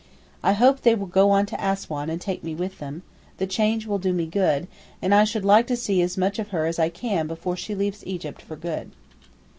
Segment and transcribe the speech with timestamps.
[0.41, 3.03] I hope they will go on to Assouan and take me with them;
[3.37, 4.67] the change will do me good,
[4.99, 7.75] and I should like to see as much of her as I can before she
[7.75, 8.93] leaves Egypt for good.